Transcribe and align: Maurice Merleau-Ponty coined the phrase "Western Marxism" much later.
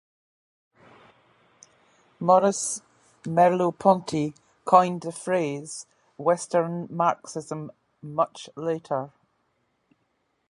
Maurice 2.19 2.81
Merleau-Ponty 3.23 4.33
coined 4.65 5.01
the 5.01 5.11
phrase 5.11 5.85
"Western 6.17 6.87
Marxism" 6.89 7.71
much 8.01 8.49
later. 8.55 9.11